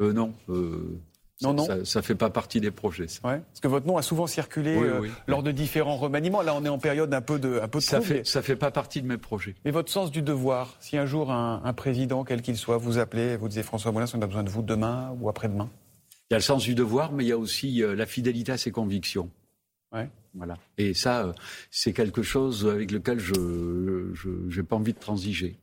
Euh, 0.00 0.12
non. 0.12 0.34
Euh, 0.48 1.00
non, 1.42 1.52
non. 1.52 1.84
Ça 1.84 1.98
ne 1.98 2.04
fait 2.04 2.14
pas 2.14 2.30
partie 2.30 2.60
des 2.60 2.70
projets. 2.70 3.08
Ça. 3.08 3.20
Parce 3.22 3.60
que 3.60 3.68
votre 3.68 3.86
nom 3.86 3.96
a 3.96 4.02
souvent 4.02 4.26
circulé 4.26 4.76
euh, 4.76 5.08
lors 5.26 5.42
de 5.42 5.50
différents 5.50 5.96
remaniements. 5.96 6.42
Là, 6.42 6.54
on 6.54 6.64
est 6.64 6.68
en 6.68 6.78
période 6.78 7.12
un 7.12 7.20
peu 7.20 7.38
de, 7.38 7.60
un 7.60 7.68
peu 7.68 7.78
de 7.78 7.84
ça 7.84 8.00
fait, 8.00 8.24
ça 8.24 8.40
fait 8.40 8.56
pas 8.56 8.70
partie 8.70 9.02
de 9.02 9.06
mes 9.06 9.18
projets. 9.18 9.56
Mais 9.64 9.72
votre 9.72 9.90
sens 9.90 10.10
du 10.10 10.22
devoir, 10.22 10.76
si 10.80 10.96
un 10.96 11.06
jour 11.06 11.32
un, 11.32 11.72
président, 11.72 12.24
quel 12.24 12.40
qu'il 12.40 12.56
soit, 12.56 12.78
vous 12.78 12.98
appelez, 12.98 13.36
vous 13.36 13.48
disiez 13.48 13.64
François 13.64 13.90
Molins, 13.90 14.06
on 14.14 14.22
a 14.22 14.26
besoin 14.26 14.44
de 14.44 14.50
vous 14.50 14.62
demain 14.62 15.16
ou 15.20 15.28
après-demain 15.28 15.68
Il 16.30 16.34
y 16.34 16.34
a 16.34 16.38
le 16.38 16.42
sens 16.42 16.62
du 16.62 16.74
devoir, 16.74 17.10
mais 17.12 17.24
il 17.24 17.28
y 17.28 17.32
a 17.32 17.38
aussi 17.38 17.82
euh, 17.82 17.96
la 17.96 18.06
fidélité 18.06 18.52
à 18.52 18.58
ses 18.58 18.70
convictions. 18.70 19.28
Ouais. 19.92 20.08
Voilà. 20.34 20.56
Et 20.78 20.94
ça, 20.94 21.26
euh, 21.26 21.32
c'est 21.70 21.92
quelque 21.92 22.22
chose 22.22 22.66
avec 22.66 22.92
lequel 22.92 23.18
je 23.18 24.56
n'ai 24.56 24.62
pas 24.62 24.76
envie 24.76 24.92
de 24.92 24.98
transiger. 24.98 25.58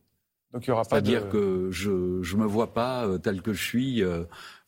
Donc 0.54 0.66
il 0.66 0.70
y 0.70 0.72
aura 0.72 0.84
pas 0.84 0.90
C'est-à-dire 0.98 1.30
que 1.30 1.70
je 1.72 1.90
ne 1.90 2.42
me 2.42 2.46
vois 2.46 2.74
pas 2.74 3.08
tel 3.24 3.42
que 3.42 3.54
je 3.54 3.64
suis 3.64 4.04
euh, 4.04 4.24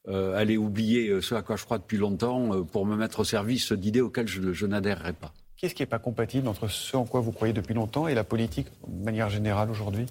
aller 0.08 0.58
oublier 0.58 1.10
euh, 1.10 1.22
ce 1.22 1.34
à 1.36 1.42
quoi 1.42 1.56
je 1.56 1.64
crois 1.64 1.78
depuis 1.78 1.98
longtemps 1.98 2.54
euh, 2.54 2.64
pour 2.64 2.86
me 2.86 2.96
mettre 2.96 3.22
au 3.22 3.24
service 3.24 3.72
d'idées 3.72 4.02
auxquelles 4.02 4.28
je, 4.28 4.66
n'adhérerai 4.66 5.14
pas. 5.14 5.34
Qu'est-ce 5.56 5.74
qui 5.74 5.82
n'est 5.82 5.88
pas 5.88 6.00
compatible 6.00 6.48
entre 6.48 6.68
ce 6.68 6.98
en 6.98 7.06
quoi 7.06 7.22
vous 7.22 7.32
croyez 7.32 7.54
depuis 7.54 7.74
longtemps 7.74 8.08
et 8.08 8.14
la 8.14 8.26
politique 8.26 8.68
de 8.86 9.04
manière 9.04 9.30
générale 9.30 9.72
aujourd'hui? 9.72 10.06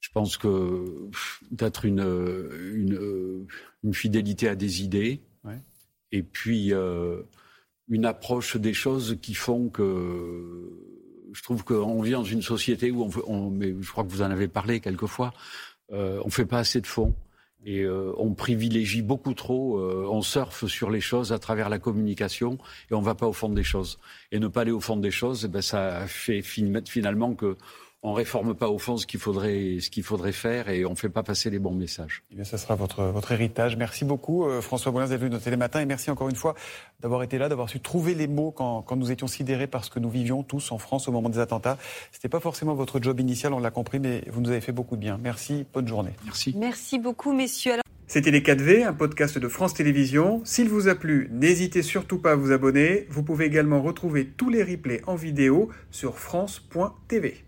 Je 0.00 0.10
pense 0.12 0.36
que 0.36 1.08
d'être 1.50 1.84
une, 1.84 3.48
une, 3.82 3.94
fidélité 3.94 4.48
à 4.48 4.54
des 4.54 4.82
idées 4.82 5.20
et 6.12 6.22
puis 6.22 6.72
une 7.88 8.04
approche 8.04 8.56
des 8.56 8.74
choses 8.74 9.18
qui 9.20 9.34
font 9.34 9.68
que 9.70 10.70
je 11.32 11.42
trouve 11.42 11.64
qu'on 11.64 12.00
vit 12.00 12.12
dans 12.12 12.24
une 12.24 12.42
société 12.42 12.90
où 12.90 13.10
on, 13.26 13.50
mais 13.50 13.74
je 13.80 13.90
crois 13.90 14.04
que 14.04 14.10
vous 14.10 14.22
en 14.22 14.30
avez 14.30 14.48
parlé 14.48 14.80
quelquefois, 14.80 15.32
on 15.90 16.26
ne 16.26 16.30
fait 16.30 16.46
pas 16.46 16.58
assez 16.58 16.80
de 16.80 16.86
fonds. 16.86 17.14
Et 17.64 17.80
euh, 17.82 18.12
on 18.18 18.34
privilégie 18.34 19.02
beaucoup 19.02 19.34
trop, 19.34 19.78
euh, 19.78 20.06
on 20.08 20.22
surfe 20.22 20.66
sur 20.66 20.90
les 20.90 21.00
choses 21.00 21.32
à 21.32 21.38
travers 21.38 21.68
la 21.68 21.78
communication 21.78 22.56
et 22.90 22.94
on 22.94 23.00
ne 23.00 23.04
va 23.04 23.16
pas 23.16 23.26
au 23.26 23.32
fond 23.32 23.48
des 23.48 23.64
choses. 23.64 23.98
Et 24.30 24.38
ne 24.38 24.46
pas 24.46 24.60
aller 24.60 24.70
au 24.70 24.80
fond 24.80 24.96
des 24.96 25.10
choses, 25.10 25.44
eh 25.44 25.48
ben, 25.48 25.60
ça 25.60 26.06
fait 26.06 26.42
finalement 26.42 27.34
que 27.34 27.56
on 28.02 28.12
réforme 28.12 28.54
pas 28.54 28.68
au 28.68 28.78
fond 28.78 28.96
ce 28.96 29.06
qu'il 29.06 29.18
faudrait, 29.18 29.78
ce 29.80 29.90
qu'il 29.90 30.04
faudrait 30.04 30.32
faire 30.32 30.68
et 30.68 30.84
on 30.84 30.90
ne 30.90 30.94
fait 30.94 31.08
pas 31.08 31.22
passer 31.22 31.50
les 31.50 31.58
bons 31.58 31.74
messages. 31.74 32.22
Eh 32.30 32.36
bien, 32.36 32.44
ça 32.44 32.56
sera 32.56 32.76
votre, 32.76 33.04
votre 33.04 33.32
héritage. 33.32 33.76
Merci 33.76 34.04
beaucoup, 34.04 34.44
euh, 34.44 34.60
François 34.60 34.92
Boulin, 34.92 35.08
d'être 35.08 35.20
venu 35.20 35.30
dans 35.30 35.38
Télématin 35.38 35.80
et 35.80 35.86
merci 35.86 36.10
encore 36.10 36.28
une 36.28 36.36
fois 36.36 36.54
d'avoir 37.00 37.22
été 37.24 37.38
là, 37.38 37.48
d'avoir 37.48 37.68
su 37.68 37.80
trouver 37.80 38.14
les 38.14 38.28
mots 38.28 38.52
quand, 38.52 38.82
quand, 38.82 38.96
nous 38.96 39.10
étions 39.10 39.26
sidérés 39.26 39.66
par 39.66 39.84
ce 39.84 39.90
que 39.90 39.98
nous 39.98 40.10
vivions 40.10 40.42
tous 40.44 40.70
en 40.70 40.78
France 40.78 41.08
au 41.08 41.12
moment 41.12 41.28
des 41.28 41.40
attentats. 41.40 41.76
C'était 42.12 42.28
pas 42.28 42.40
forcément 42.40 42.74
votre 42.74 43.02
job 43.02 43.18
initial, 43.18 43.52
on 43.52 43.58
l'a 43.58 43.70
compris, 43.70 43.98
mais 43.98 44.22
vous 44.28 44.40
nous 44.40 44.50
avez 44.50 44.60
fait 44.60 44.72
beaucoup 44.72 44.94
de 44.94 45.00
bien. 45.00 45.18
Merci, 45.20 45.66
bonne 45.74 45.88
journée. 45.88 46.12
Merci. 46.24 46.54
Merci 46.56 46.98
beaucoup, 46.98 47.32
messieurs. 47.32 47.74
C'était 48.06 48.30
Les 48.30 48.40
4V, 48.40 48.86
un 48.86 48.94
podcast 48.94 49.38
de 49.38 49.48
France 49.48 49.74
Télévisions. 49.74 50.40
S'il 50.44 50.68
vous 50.68 50.88
a 50.88 50.94
plu, 50.94 51.28
n'hésitez 51.30 51.82
surtout 51.82 52.18
pas 52.18 52.32
à 52.32 52.36
vous 52.36 52.52
abonner. 52.52 53.06
Vous 53.10 53.22
pouvez 53.22 53.44
également 53.44 53.82
retrouver 53.82 54.26
tous 54.26 54.48
les 54.48 54.62
replays 54.62 55.02
en 55.06 55.14
vidéo 55.14 55.68
sur 55.90 56.18
France.tv. 56.18 57.47